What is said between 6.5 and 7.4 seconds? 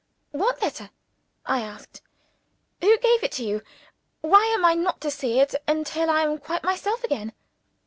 myself again?"